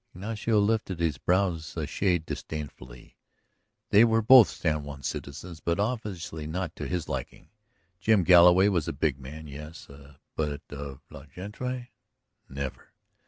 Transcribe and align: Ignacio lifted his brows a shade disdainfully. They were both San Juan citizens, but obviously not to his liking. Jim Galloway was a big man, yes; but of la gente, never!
Ignacio 0.15 0.57
lifted 0.57 0.99
his 0.99 1.19
brows 1.19 1.77
a 1.77 1.85
shade 1.85 2.25
disdainfully. 2.25 3.17
They 3.91 4.03
were 4.03 4.23
both 4.23 4.49
San 4.49 4.83
Juan 4.83 5.03
citizens, 5.03 5.59
but 5.59 5.79
obviously 5.79 6.47
not 6.47 6.75
to 6.77 6.87
his 6.87 7.07
liking. 7.07 7.51
Jim 7.99 8.23
Galloway 8.23 8.67
was 8.67 8.87
a 8.87 8.93
big 8.93 9.19
man, 9.19 9.45
yes; 9.45 9.87
but 10.35 10.63
of 10.71 11.01
la 11.11 11.25
gente, 11.27 11.91
never! 12.49 12.93